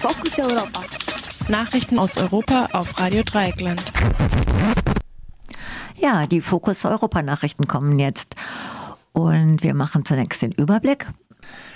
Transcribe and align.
Fokus 0.00 0.38
Europa. 0.38 0.84
Nachrichten 1.48 1.98
aus 1.98 2.16
Europa 2.16 2.68
auf 2.72 3.00
Radio 3.00 3.24
Dreieckland. 3.24 3.82
Ja, 5.96 6.28
die 6.28 6.40
Fokus 6.40 6.84
Europa 6.84 7.20
Nachrichten 7.22 7.66
kommen 7.66 7.98
jetzt. 7.98 8.36
Und 9.12 9.64
wir 9.64 9.74
machen 9.74 10.04
zunächst 10.04 10.40
den 10.40 10.52
Überblick. 10.52 11.08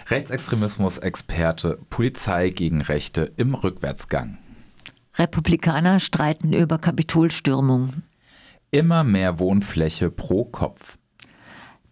Rechtsextremismus-Experte, 0.07 1.81
Polizei 1.91 2.51
gegen 2.51 2.81
Rechte 2.81 3.33
im 3.37 3.55
Rückwärtsgang. 3.55 4.39
Republikaner 5.17 5.99
streiten 5.99 6.53
über 6.53 6.79
Kapitolstürmung. 6.79 8.05
Immer 8.71 9.03
mehr 9.03 9.41
Wohnfläche 9.41 10.11
pro 10.11 10.45
Kopf. 10.45 10.97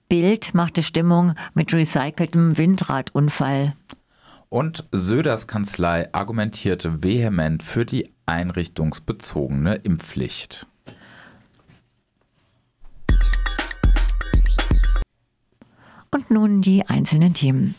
Bild 0.08 0.54
machte 0.54 0.84
Stimmung 0.84 1.34
mit 1.54 1.72
recyceltem 1.72 2.56
Windradunfall. 2.56 3.74
Und 4.52 4.84
Söders 4.90 5.46
Kanzlei 5.46 6.12
argumentierte 6.12 7.04
vehement 7.04 7.62
für 7.62 7.86
die 7.86 8.12
einrichtungsbezogene 8.26 9.76
Impfpflicht. 9.76 10.66
Und 16.10 16.30
nun 16.32 16.62
die 16.62 16.84
einzelnen 16.84 17.32
Themen. 17.32 17.76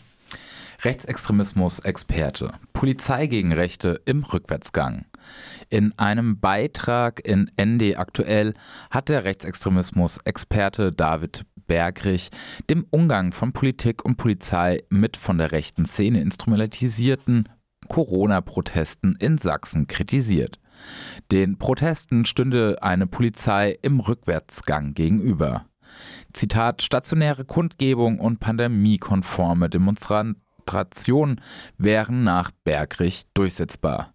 Rechtsextremismus-Experte. 0.84 2.52
Polizei 2.72 3.28
gegen 3.28 3.52
Rechte 3.52 4.00
im 4.04 4.24
Rückwärtsgang. 4.24 5.04
In 5.70 5.96
einem 5.96 6.40
Beitrag 6.40 7.24
in 7.24 7.50
ND 7.60 7.96
Aktuell 7.96 8.54
hat 8.90 9.08
der 9.08 9.22
Rechtsextremismus-Experte 9.22 10.92
David 10.92 11.44
Bergrich 11.68 12.30
dem 12.68 12.84
Umgang 12.90 13.32
von 13.32 13.52
Politik 13.52 14.04
und 14.04 14.16
Polizei 14.16 14.82
mit 14.90 15.16
von 15.16 15.38
der 15.38 15.52
rechten 15.52 15.86
Szene 15.86 16.20
instrumentalisierten 16.20 17.48
Corona-Protesten 17.88 19.16
in 19.20 19.38
Sachsen 19.38 19.86
kritisiert. 19.86 20.58
Den 21.30 21.58
Protesten 21.58 22.26
stünde 22.26 22.82
eine 22.82 23.06
Polizei 23.06 23.78
im 23.82 24.00
Rückwärtsgang 24.00 24.94
gegenüber. 24.94 25.66
Zitat, 26.32 26.82
stationäre 26.82 27.44
Kundgebung 27.44 28.18
und 28.18 28.40
pandemiekonforme 28.40 29.68
Demonstrationen 29.68 30.42
wären 31.78 32.24
nach 32.24 32.50
Bergrich 32.64 33.24
durchsetzbar. 33.34 34.14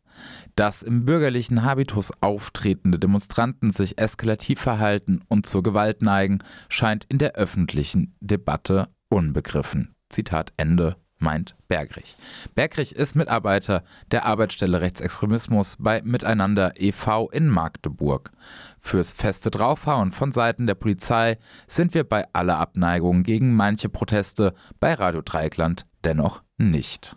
Dass 0.56 0.82
im 0.82 1.06
bürgerlichen 1.06 1.64
Habitus 1.64 2.12
auftretende 2.22 2.98
Demonstranten 2.98 3.72
sich 3.72 4.00
eskalativ 4.00 4.60
verhalten 4.60 5.22
und 5.28 5.46
zur 5.46 5.62
Gewalt 5.62 6.02
neigen, 6.02 6.40
scheint 6.70 7.06
in 7.06 7.20
der 7.20 7.34
öffentlichen 7.34 8.16
Debatte 8.20 8.88
unbegriffen. 9.10 9.96
Zitat 10.10 10.54
Ende 10.58 10.96
meint 11.20 11.56
Bergrich. 11.68 12.16
Bergrich 12.56 12.96
ist 12.96 13.16
Mitarbeiter 13.16 13.84
der 14.12 14.26
Arbeitsstelle 14.26 14.82
Rechtsextremismus 14.82 15.78
bei 15.80 16.02
Miteinander 16.04 16.74
e.V. 16.78 17.30
in 17.30 17.48
Magdeburg. 17.48 18.32
Fürs 18.80 19.12
feste 19.12 19.52
Draufhauen 19.52 20.12
von 20.12 20.32
Seiten 20.32 20.68
der 20.68 20.76
Polizei 20.76 21.38
sind 21.68 21.94
wir 21.94 22.04
bei 22.04 22.26
aller 22.34 22.58
Abneigung 22.58 23.24
gegen 23.24 23.56
manche 23.56 23.90
Proteste 23.90 24.54
bei 24.80 24.94
Radio 24.94 25.22
Dreieckland 25.22 25.86
dennoch 26.04 26.42
nicht. 26.58 27.16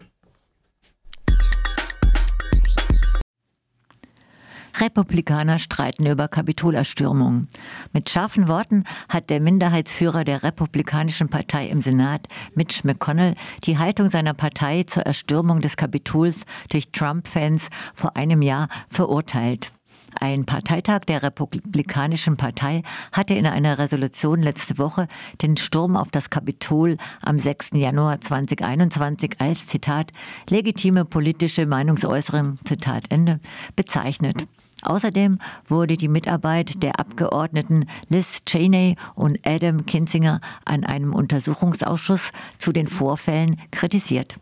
Republikaner 4.81 5.59
streiten 5.59 6.06
über 6.06 6.28
Kapitolerstürmung. 6.28 7.48
Mit 7.92 8.11
scharfen 8.11 8.48
Worten 8.48 8.84
hat 9.09 9.31
der 9.31 9.41
Minderheitsführer 9.41 10.25
der 10.25 10.42
Republikanischen 10.42 11.28
Partei 11.28 11.67
im 11.67 11.81
Senat, 11.81 12.28
Mitch 12.55 12.81
McConnell, 12.84 13.34
die 13.64 13.78
Haltung 13.78 14.08
seiner 14.08 14.34
Partei 14.34 14.84
zur 14.84 15.05
Erstürmung 15.05 15.61
des 15.61 15.77
Kapitols 15.77 16.47
durch 16.70 16.91
Trump-Fans 16.92 17.69
vor 17.95 18.17
einem 18.17 18.42
Jahr 18.42 18.69
verurteilt. 18.89 19.73
Ein 20.19 20.44
Parteitag 20.44 21.00
der 21.00 21.22
Republikanischen 21.22 22.36
Partei 22.36 22.83
hatte 23.12 23.34
in 23.34 23.47
einer 23.47 23.78
Resolution 23.78 24.42
letzte 24.42 24.79
Woche 24.79 25.07
den 25.40 25.57
Sturm 25.57 25.96
auf 25.96 26.11
das 26.11 26.30
Kapitol 26.30 26.96
am 27.23 27.39
6. 27.39 27.70
Januar 27.74 28.20
2021 28.20 29.40
als 29.40 29.67
Zitat 29.67 30.12
legitime 30.48 31.05
politische 31.05 31.67
Meinungsäußerung 31.67 32.58
Zitat 32.64 33.05
Ende 33.11 33.40
bezeichnet. 33.77 34.46
Außerdem 34.83 35.39
wurde 35.68 35.96
die 35.96 36.08
Mitarbeit 36.08 36.83
der 36.83 36.98
Abgeordneten 36.98 37.86
Liz 38.08 38.45
Cheney 38.46 38.96
und 39.14 39.39
Adam 39.46 39.86
Kinzinger 39.86 40.40
an 40.64 40.85
einem 40.85 41.14
Untersuchungsausschuss 41.14 42.33
zu 42.58 42.73
den 42.73 42.86
Vorfällen 42.86 43.61
kritisiert. 43.70 44.36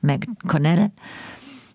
McConnell 0.00 0.92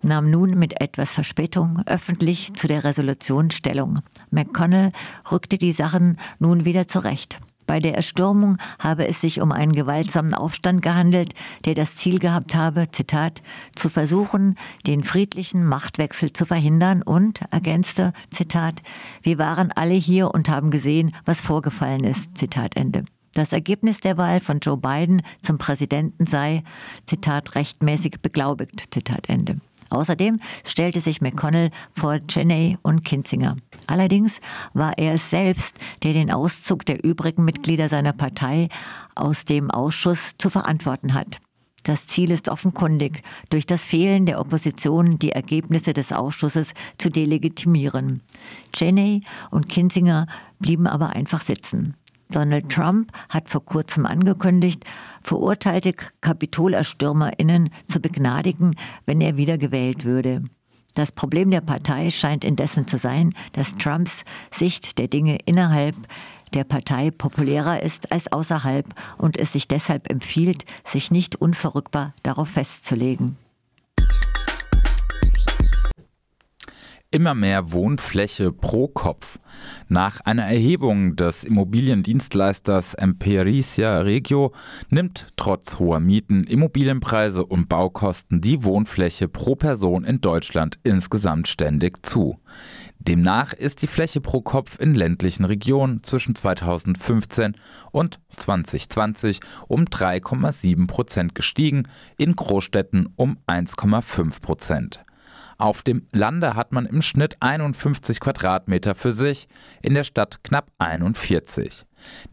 nahm 0.02 0.30
nun 0.30 0.58
mit 0.58 0.82
etwas 0.82 1.14
Verspätung 1.14 1.82
öffentlich 1.86 2.54
zu 2.56 2.68
der 2.68 2.84
Resolution 2.84 3.52
Stellung. 3.52 4.00
McConnell 4.32 4.92
rückte 5.32 5.58
die 5.58 5.72
Sachen 5.72 6.18
nun 6.40 6.66
wieder 6.66 6.88
zurecht. 6.88 7.40
Bei 7.68 7.82
der 7.82 7.96
Erstürmung 7.96 8.58
habe 8.80 9.08
es 9.08 9.20
sich 9.20 9.42
um 9.42 9.52
einen 9.52 9.74
gewaltsamen 9.74 10.34
Aufstand 10.34 10.82
gehandelt, 10.82 11.34
der 11.66 11.76
das 11.76 11.96
Ziel 11.96 12.18
gehabt 12.18 12.56
habe, 12.56 12.90
Zitat, 12.92 13.44
zu 13.76 13.90
versuchen, 13.90 14.56
den 14.88 15.04
friedlichen 15.04 15.66
Machtwechsel 15.66 16.32
zu 16.32 16.46
verhindern 16.46 17.04
und, 17.04 17.42
ergänzte, 17.52 18.14
Zitat, 18.32 18.82
wir 19.22 19.38
waren 19.38 19.74
alle 19.74 19.96
hier 19.96 20.34
und 20.34 20.48
haben 20.48 20.72
gesehen, 20.72 21.14
was 21.26 21.42
vorgefallen 21.42 22.06
ist, 22.06 22.38
Zitat 22.38 22.78
Ende. 22.78 23.04
Das 23.34 23.52
Ergebnis 23.52 24.00
der 24.00 24.18
Wahl 24.18 24.40
von 24.40 24.60
Joe 24.60 24.78
Biden 24.78 25.22
zum 25.42 25.58
Präsidenten 25.58 26.26
sei, 26.26 26.64
Zitat, 27.06 27.54
rechtmäßig 27.54 28.22
beglaubigt, 28.22 28.86
Zitat 28.92 29.28
Ende. 29.30 29.60
Außerdem 29.90 30.40
stellte 30.66 31.02
sich 31.02 31.22
McConnell 31.22 31.72
vor 31.94 32.20
Cheney 32.28 32.78
und 32.82 33.06
Kinzinger. 33.06 33.56
Allerdings 33.88 34.42
war 34.74 34.98
er 34.98 35.14
es 35.14 35.30
selbst, 35.30 35.78
der 36.04 36.14
den 36.14 36.32
Auszug 36.32 36.86
der 36.86 37.04
übrigen 37.04 37.46
Mitglieder 37.46 37.90
seiner 37.90 38.14
Partei 38.14 38.70
aus 39.16 39.46
dem 39.46 39.72
Ausschuss 39.72 40.36
zu 40.38 40.50
verantworten 40.50 41.14
hat. 41.14 41.38
Das 41.84 42.06
Ziel 42.06 42.32
ist 42.32 42.50
offenkundig, 42.50 43.24
durch 43.50 43.66
das 43.66 43.86
Fehlen 43.86 44.26
der 44.26 44.42
Opposition 44.42 45.20
die 45.20 45.32
Ergebnisse 45.32 45.94
des 45.94 46.12
Ausschusses 46.12 46.74
zu 46.98 47.10
delegitimieren. 47.10 48.22
Cheney 48.74 49.22
und 49.52 49.70
Kinzinger 49.70 50.28
blieben 50.60 50.86
aber 50.86 51.12
einfach 51.12 51.42
sitzen. 51.42 51.96
Donald 52.32 52.70
Trump 52.70 53.12
hat 53.30 53.50
vor 53.50 53.64
kurzem 53.64 54.06
angekündigt, 54.06 54.84
verurteilte 55.22 55.94
KapitolerstürmerInnen 56.22 57.70
zu 57.88 58.00
begnadigen, 58.00 58.76
wenn 59.06 59.22
er 59.22 59.38
wieder 59.38 59.58
gewählt 59.58 60.06
würde. 60.06 60.44
Das 60.94 61.12
Problem 61.12 61.52
der 61.52 61.62
Partei 61.62 62.10
scheint 62.10 62.44
indessen 62.44 62.88
zu 62.88 62.98
sein, 62.98 63.34
dass 63.54 63.76
Trumps 63.76 64.26
Sicht 64.52 64.98
der 64.98 65.08
Dinge 65.08 65.38
innerhalb 65.46 65.96
der 66.54 66.64
Partei 66.64 67.12
populärer 67.12 67.84
ist 67.84 68.12
als 68.12 68.32
außerhalb 68.32 68.86
und 69.18 69.38
es 69.38 69.54
sich 69.54 69.68
deshalb 69.68 70.10
empfiehlt, 70.10 70.66
sich 70.84 71.12
nicht 71.12 71.36
unverrückbar 71.36 72.14
darauf 72.24 72.50
festzulegen. 72.50 73.38
Immer 77.12 77.34
mehr 77.34 77.72
Wohnfläche 77.72 78.52
pro 78.52 78.88
Kopf. 78.88 79.40
Nach 79.88 80.20
einer 80.22 80.44
Erhebung 80.44 81.16
des 81.16 81.44
Immobiliendienstleisters 81.44 82.94
Empiricia 82.96 84.00
Regio 84.00 84.54
nimmt 84.90 85.28
trotz 85.38 85.80
hoher 85.80 86.00
Mieten, 86.00 86.44
Immobilienpreise 86.44 87.46
und 87.46 87.70
Baukosten 87.70 88.42
die 88.42 88.64
Wohnfläche 88.64 89.28
pro 89.28 89.56
Person 89.56 90.04
in 90.04 90.22
Deutschland 90.22 90.80
insgesamt 90.84 91.48
ständig 91.48 92.06
zu. 92.06 92.40
Demnach 93.00 93.54
ist 93.54 93.82
die 93.82 93.88
Fläche 93.88 94.20
pro 94.20 94.42
Kopf 94.42 94.80
in 94.80 94.94
ländlichen 94.94 95.46
Regionen 95.46 96.04
zwischen 96.04 96.36
2015 96.36 97.56
und 97.92 98.20
2020 98.36 99.40
um 99.68 99.86
3,7 99.86 100.88
Prozent 100.88 101.34
gestiegen, 101.34 101.88
in 102.18 102.36
Großstädten 102.36 103.08
um 103.16 103.38
1,5 103.48 104.42
Prozent. 104.42 105.06
Auf 105.58 105.82
dem 105.82 106.08
Lande 106.12 106.56
hat 106.56 106.72
man 106.72 106.86
im 106.86 107.02
Schnitt 107.02 107.38
51 107.40 108.20
Quadratmeter 108.20 108.94
für 108.94 109.12
sich, 109.12 109.48
in 109.82 109.96
der 109.96 110.04
Stadt 110.04 110.44
knapp 110.44 110.72
41. 110.78 111.86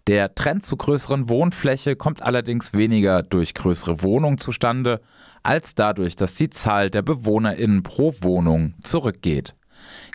Der 0.06 0.34
Trend 0.34 0.66
zu 0.66 0.76
größeren 0.76 1.30
Wohnfläche 1.30 1.96
kommt 1.96 2.22
allerdings 2.22 2.74
weniger 2.74 3.22
durch 3.22 3.54
größere 3.54 4.02
Wohnungen 4.02 4.36
zustande, 4.36 5.00
als 5.42 5.74
dadurch, 5.74 6.16
dass 6.16 6.34
die 6.34 6.50
Zahl 6.50 6.90
der 6.90 7.00
BewohnerInnen 7.00 7.82
pro 7.82 8.14
Wohnung 8.20 8.74
zurückgeht. 8.82 9.54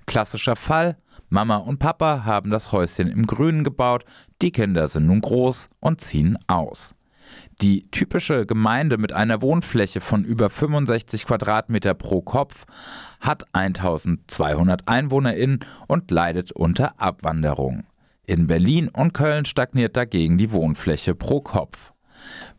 Klassischer 0.05 0.55
Fall: 0.55 0.97
Mama 1.29 1.57
und 1.57 1.79
Papa 1.79 2.25
haben 2.25 2.51
das 2.51 2.71
Häuschen 2.71 3.09
im 3.09 3.25
Grünen 3.25 3.63
gebaut, 3.63 4.05
die 4.43 4.51
Kinder 4.51 4.87
sind 4.87 5.07
nun 5.07 5.21
groß 5.21 5.69
und 5.79 5.99
ziehen 6.01 6.37
aus. 6.45 6.93
Die 7.61 7.89
typische 7.91 8.45
Gemeinde 8.45 8.97
mit 8.97 9.11
einer 9.13 9.41
Wohnfläche 9.41 10.01
von 10.01 10.23
über 10.23 10.49
65 10.49 11.25
Quadratmeter 11.25 11.93
pro 11.93 12.21
Kopf 12.21 12.65
hat 13.19 13.45
1200 13.53 14.87
EinwohnerInnen 14.87 15.59
und 15.87 16.11
leidet 16.11 16.51
unter 16.51 16.99
Abwanderung. 17.01 17.83
In 18.25 18.47
Berlin 18.47 18.89
und 18.89 19.13
Köln 19.13 19.45
stagniert 19.45 19.97
dagegen 19.97 20.37
die 20.37 20.51
Wohnfläche 20.51 21.15
pro 21.15 21.41
Kopf. 21.41 21.93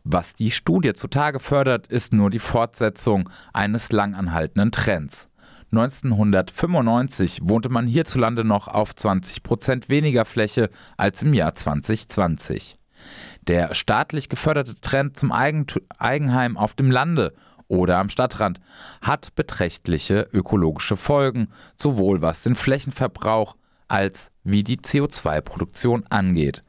Was 0.03 0.33
die 0.33 0.51
Studie 0.51 0.93
zutage 0.93 1.39
fördert, 1.39 1.87
ist 1.87 2.13
nur 2.13 2.29
die 2.29 2.39
Fortsetzung 2.39 3.29
eines 3.53 3.91
langanhaltenden 3.91 4.71
Trends. 4.71 5.29
1995 5.71 7.39
wohnte 7.43 7.69
man 7.69 7.87
hierzulande 7.87 8.43
noch 8.43 8.67
auf 8.67 8.93
20 8.93 9.43
Prozent 9.43 9.87
weniger 9.87 10.25
Fläche 10.25 10.69
als 10.97 11.23
im 11.23 11.33
Jahr 11.33 11.55
2020. 11.55 12.77
Der 13.47 13.73
staatlich 13.73 14.29
geförderte 14.29 14.75
Trend 14.75 15.17
zum 15.17 15.31
Eigenheim 15.31 16.57
auf 16.57 16.73
dem 16.73 16.91
Lande 16.91 17.33
oder 17.67 17.97
am 17.97 18.09
Stadtrand 18.09 18.59
hat 19.01 19.33
beträchtliche 19.35 20.27
ökologische 20.33 20.97
Folgen, 20.97 21.47
sowohl 21.75 22.21
was 22.21 22.43
den 22.43 22.55
Flächenverbrauch 22.55 23.55
als 23.87 24.31
wie 24.43 24.63
die 24.63 24.77
CO2-Produktion 24.77 26.05
angeht. 26.09 26.63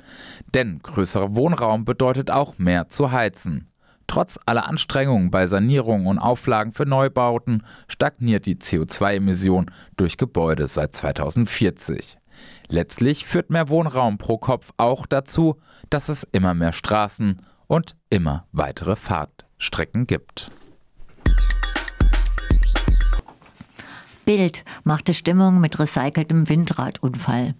Denn 0.54 0.80
größerer 0.80 1.34
Wohnraum 1.36 1.84
bedeutet 1.84 2.30
auch 2.30 2.58
mehr 2.58 2.88
zu 2.88 3.12
heizen. 3.12 3.68
Trotz 4.06 4.38
aller 4.44 4.68
Anstrengungen 4.68 5.30
bei 5.30 5.46
Sanierung 5.46 6.06
und 6.06 6.18
Auflagen 6.18 6.72
für 6.72 6.84
Neubauten 6.84 7.64
stagniert 7.88 8.46
die 8.46 8.56
CO2-Emission 8.56 9.70
durch 9.96 10.18
Gebäude 10.18 10.66
seit 10.66 10.94
2040. 10.94 12.18
Letztlich 12.72 13.26
führt 13.26 13.50
mehr 13.50 13.68
Wohnraum 13.68 14.16
pro 14.16 14.38
Kopf 14.38 14.72
auch 14.78 15.04
dazu, 15.04 15.60
dass 15.90 16.08
es 16.08 16.26
immer 16.32 16.54
mehr 16.54 16.72
Straßen 16.72 17.42
und 17.66 17.96
immer 18.08 18.46
weitere 18.50 18.96
Fahrtstrecken 18.96 20.06
gibt. 20.06 20.50
Bild 24.24 24.64
machte 24.84 25.12
Stimmung 25.12 25.60
mit 25.60 25.78
recyceltem 25.78 26.48
Windradunfall. 26.48 27.56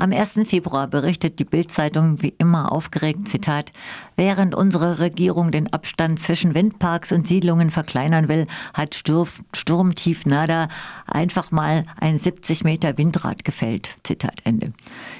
Am 0.00 0.14
1. 0.14 0.48
Februar 0.48 0.86
berichtet 0.86 1.38
die 1.40 1.44
Bildzeitung 1.44 2.22
wie 2.22 2.32
immer 2.38 2.72
aufgeregt, 2.72 3.28
Zitat, 3.28 3.70
während 4.16 4.54
unsere 4.54 4.98
Regierung 4.98 5.50
den 5.50 5.70
Abstand 5.74 6.18
zwischen 6.18 6.54
Windparks 6.54 7.12
und 7.12 7.28
Siedlungen 7.28 7.70
verkleinern 7.70 8.26
will, 8.26 8.46
hat 8.72 8.94
Sturmtief 8.94 10.24
Nada 10.24 10.68
einfach 11.06 11.50
mal 11.50 11.84
ein 12.00 12.16
70 12.16 12.64
Meter 12.64 12.96
Windrad 12.96 13.44
gefällt. 13.44 13.90
Zitat 14.02 14.40
Ende. 14.44 14.72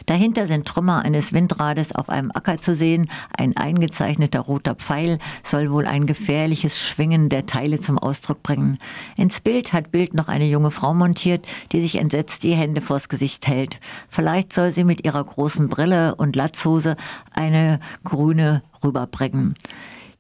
Dahinter 0.07 0.47
sind 0.47 0.67
Trümmer 0.67 1.05
eines 1.05 1.35
Windrades 1.35 1.95
auf 1.95 2.09
einem 2.09 2.31
Acker 2.33 2.59
zu 2.59 2.75
sehen. 2.75 3.11
Ein 3.37 3.59
eingezeichneter 3.59 4.41
roter 4.41 4.77
Pfeil 4.77 5.19
soll 5.45 5.71
wohl 5.71 5.85
ein 5.85 6.07
gefährliches 6.07 6.79
Schwingen 6.79 7.29
der 7.29 7.45
Teile 7.45 7.81
zum 7.81 7.99
Ausdruck 7.99 8.43
bringen. 8.43 8.79
Ins 9.19 9.43
Bild 9.43 9.75
hat 9.75 9.93
Bild 9.93 10.15
noch 10.15 10.29
eine 10.29 10.47
junge 10.47 10.71
Frau 10.71 10.95
montiert, 10.95 11.47
die 11.73 11.83
sich 11.83 11.97
entsetzt 11.97 12.45
die 12.45 12.55
Hände 12.55 12.81
vors 12.81 13.11
Gesicht 13.11 13.47
hält. 13.47 13.79
Vielleicht 14.09 14.55
soll 14.55 14.70
sie 14.73 14.85
mit 14.85 15.05
ihrer 15.05 15.23
großen 15.25 15.69
Brille 15.69 16.15
und 16.15 16.37
Latzhose 16.37 16.97
eine 17.33 17.81
grüne 18.05 18.63
rüberbringen. 18.83 19.55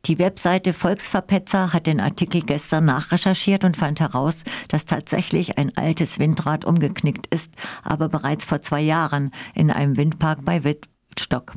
Die 0.06 0.19
Webseite 0.19 0.73
Volksverpetzer 0.73 1.75
hat 1.75 1.87
den 1.87 2.00
Artikel 2.00 2.41
gestern 2.41 2.87
nachrecherchiert 2.87 3.64
und 3.64 3.76
fand 3.76 4.00
heraus, 4.00 4.44
dass 4.69 4.87
tatsächlich 4.87 5.58
ein 5.58 5.76
altes 5.76 6.19
Windrad 6.19 6.64
umgeknickt 6.64 7.26
ist, 7.26 7.52
aber 7.82 8.08
bereits 8.08 8.47
vor 8.47 8.62
zwei 8.62 8.81
Jahren 8.81 9.31
in 9.55 9.70
einem 9.70 9.99
Windpark 9.99 10.44
bei 10.44 10.64
Wittstock. 10.64 11.55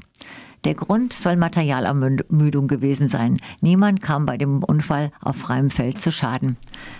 Der 0.64 0.76
Grund 0.76 1.12
soll 1.12 1.36
Materialermüdung 1.36 2.70
gewesen 2.70 3.10
sein. 3.10 3.38
Niemand 3.60 4.02
kam 4.02 4.26
bei 4.26 4.38
dem 4.38 4.64
Unfall 4.64 5.12
auf 5.20 5.36
freiem 5.36 5.70
Feld 5.70 6.00
zu 6.00 6.10
Schaden. 6.10 6.56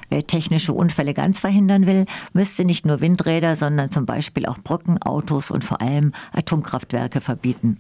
Wer 0.10 0.28
technische 0.28 0.74
Unfälle 0.74 1.14
ganz 1.14 1.40
verhindern 1.40 1.86
will, 1.86 2.06
müsste 2.34 2.66
nicht 2.66 2.86
nur 2.86 3.00
Windräder, 3.00 3.56
sondern 3.56 3.90
zum 3.90 4.06
Beispiel 4.06 4.48
auch 4.48 4.60
Brücken, 4.60 5.02
Autos 5.02 5.50
und 5.50 5.64
vor 5.64 5.82
allem 5.82 6.12
Atomkraftwerke 6.34 7.22
verbieten. 7.22 7.80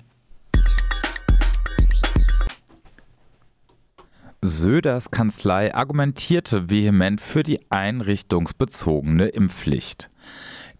Söders 4.41 5.11
Kanzlei 5.11 5.73
argumentierte 5.73 6.69
vehement 6.69 7.19
für 7.19 7.43
die 7.43 7.59
einrichtungsbezogene 7.69 9.27
Impfpflicht. 9.27 10.09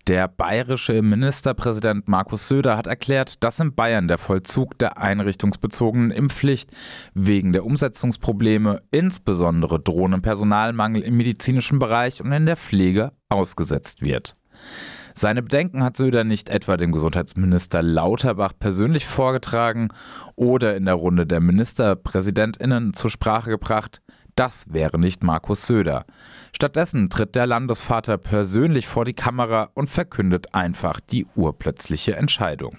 Der 0.08 0.28
bayerische 0.28 1.02
Ministerpräsident 1.02 2.10
Markus 2.10 2.50
Söder 2.50 2.76
hat 2.76 2.88
erklärt, 2.88 3.42
dass 3.42 3.62
in 3.62 3.74
Bayern 3.74 4.10
der 4.10 4.18
Vollzug 4.18 4.78
der 4.78 4.98
einrichtungsbezogenen 4.98 6.12
Impfpflicht 6.12 6.72
wegen 7.14 7.54
der 7.54 7.66
Umsetzungsprobleme, 7.66 8.82
insbesondere 8.92 9.80
drohenden 9.80 10.22
Personalmangel 10.22 11.04
im 11.04 11.16
medizinischen 11.16 11.80
Bereich 11.80 12.22
und 12.22 12.34
in 12.34 12.46
der 12.46 12.58
Pflege, 12.58 13.14
ausgesetzt 13.30 14.02
wird. 14.02 14.36
Seine 15.16 15.42
Bedenken 15.42 15.84
hat 15.84 15.96
Söder 15.96 16.26
nicht 16.26 16.50
etwa 16.50 16.76
dem 16.76 16.92
Gesundheitsminister 16.92 17.82
Lauterbach 17.82 18.52
persönlich 18.60 19.06
vorgetragen 19.06 19.88
oder 20.36 20.76
in 20.76 20.84
der 20.84 20.96
Runde 20.96 21.26
der 21.26 21.40
Ministerpräsidentinnen 21.40 22.94
zur 22.94 23.10
Sprache 23.10 23.52
gebracht. 23.52 24.02
Das 24.36 24.66
wäre 24.74 25.00
nicht 25.00 25.24
Markus 25.24 25.68
Söder. 25.68 26.06
Stattdessen 26.56 27.10
tritt 27.10 27.36
der 27.36 27.46
Landesvater 27.46 28.18
persönlich 28.18 28.88
vor 28.88 29.06
die 29.06 29.14
Kamera 29.14 29.70
und 29.74 29.90
verkündet 29.90 30.54
einfach 30.56 31.00
die 31.00 31.28
urplötzliche 31.36 32.16
Entscheidung. 32.16 32.78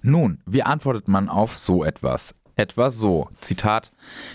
Nun, 0.00 0.38
wie 0.46 0.62
antwortet 0.62 1.08
man 1.08 1.28
auf 1.28 1.58
so 1.58 1.84
etwas? 1.84 2.34
Etwa 2.54 2.90
so, 2.90 3.28
Zitat, 3.40 3.92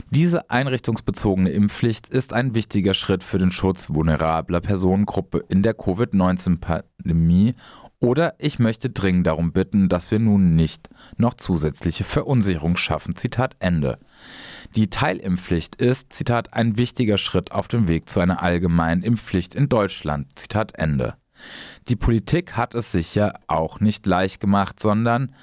diese 0.10 0.50
einrichtungsbezogene 0.50 1.51
Impfpflicht 1.51 2.10
ist 2.10 2.33
ein 2.33 2.56
wichtiger 2.56 2.95
Schritt 2.95 3.24
für 3.24 3.38
den 3.38 3.51
Schutz 3.51 3.94
vulnerabler 3.94 4.60
Personengruppe 4.60 5.44
in 5.50 5.62
der 5.62 5.75
Covid-19-Pandemie 5.75 7.54
oder 7.99 8.35
ich 8.39 8.59
möchte 8.59 8.89
dringend 8.89 9.25
darum 9.25 9.51
bitten, 9.51 9.89
dass 9.89 10.11
wir 10.11 10.19
nun 10.19 10.55
nicht 10.55 10.89
noch 11.17 11.33
zusätzliche 11.33 12.03
Verunsicherung 12.03 12.77
schaffen. 12.77 13.15
Zitat 13.15 13.55
Ende. 13.59 13.97
Die 14.75 14.89
Teilimpfpflicht 14.89 15.75
ist, 15.75 16.13
Zitat, 16.13 16.53
ein 16.53 16.77
wichtiger 16.77 17.17
Schritt 17.17 17.51
auf 17.51 17.67
dem 17.67 17.88
Weg 17.88 18.09
zu 18.09 18.19
einer 18.19 18.44
allgemeinen 18.44 19.01
Impfpflicht 19.01 19.55
in 19.55 19.69
Deutschland. 19.69 20.27
Zitat 20.38 20.77
Ende. 20.77 21.15
Die 21.88 21.95
Politik 21.95 22.53
hat 22.53 22.75
es 22.75 22.91
sich 22.91 23.15
ja 23.15 23.33
auch 23.47 23.79
nicht 23.79 24.05
leicht 24.05 24.39
gemacht, 24.39 24.79
sondern 24.79 25.35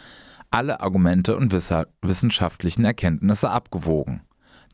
alle 0.51 0.81
Argumente 0.81 1.37
und 1.37 1.53
wissenschaftlichen 1.53 2.85
Erkenntnisse 2.85 3.51
abgewogen. 3.51 4.23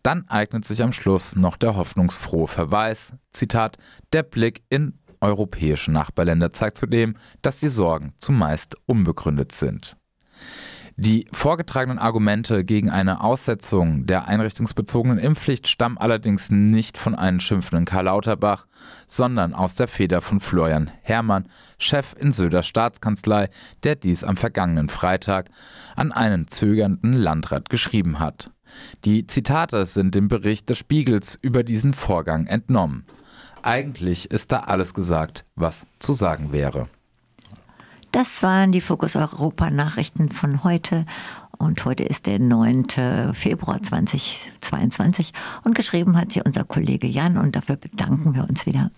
Dann 0.02 0.26
eignet 0.28 0.64
sich 0.64 0.82
am 0.82 0.92
Schluss 0.92 1.36
noch 1.36 1.56
der 1.56 1.76
hoffnungsfrohe 1.76 2.48
Verweis, 2.48 3.12
Zitat, 3.32 3.76
der 4.12 4.22
Blick 4.22 4.62
in 4.70 4.98
europäische 5.20 5.92
Nachbarländer 5.92 6.52
zeigt 6.52 6.76
zudem, 6.76 7.16
dass 7.42 7.60
die 7.60 7.68
Sorgen 7.68 8.12
zumeist 8.16 8.76
unbegründet 8.86 9.52
sind. 9.52 9.96
Die 10.96 11.26
vorgetragenen 11.32 11.98
Argumente 11.98 12.62
gegen 12.62 12.90
eine 12.90 13.22
Aussetzung 13.22 14.04
der 14.04 14.28
einrichtungsbezogenen 14.28 15.18
Impfpflicht 15.18 15.66
stammen 15.66 15.96
allerdings 15.96 16.50
nicht 16.50 16.98
von 16.98 17.14
einem 17.14 17.40
schimpfenden 17.40 17.86
Karl 17.86 18.04
Lauterbach, 18.04 18.66
sondern 19.06 19.54
aus 19.54 19.74
der 19.76 19.88
Feder 19.88 20.20
von 20.20 20.40
Florian 20.40 20.90
Herrmann, 21.00 21.48
Chef 21.78 22.14
in 22.18 22.32
Söder 22.32 22.62
Staatskanzlei, 22.62 23.48
der 23.82 23.96
dies 23.96 24.24
am 24.24 24.36
vergangenen 24.36 24.90
Freitag 24.90 25.48
an 25.96 26.12
einen 26.12 26.48
zögernden 26.48 27.14
Landrat 27.14 27.70
geschrieben 27.70 28.18
hat. 28.18 28.50
Die 29.06 29.26
Zitate 29.26 29.86
sind 29.86 30.14
dem 30.14 30.28
Bericht 30.28 30.68
des 30.68 30.76
Spiegels 30.76 31.38
über 31.40 31.62
diesen 31.64 31.94
Vorgang 31.94 32.46
entnommen. 32.46 33.06
Eigentlich 33.62 34.30
ist 34.30 34.52
da 34.52 34.60
alles 34.60 34.94
gesagt, 34.94 35.44
was 35.54 35.86
zu 35.98 36.12
sagen 36.12 36.52
wäre. 36.52 36.88
Das 38.12 38.42
waren 38.42 38.72
die 38.72 38.80
Fokus 38.80 39.14
Europa 39.14 39.70
Nachrichten 39.70 40.30
von 40.30 40.64
heute. 40.64 41.06
Und 41.58 41.84
heute 41.84 42.02
ist 42.02 42.26
der 42.26 42.38
9. 42.38 43.34
Februar 43.34 43.82
2022. 43.82 45.32
Und 45.62 45.74
geschrieben 45.74 46.16
hat 46.16 46.32
sie 46.32 46.42
unser 46.44 46.64
Kollege 46.64 47.06
Jan. 47.06 47.36
Und 47.36 47.54
dafür 47.54 47.76
bedanken 47.76 48.34
wir 48.34 48.48
uns 48.48 48.66
wieder. 48.66 48.90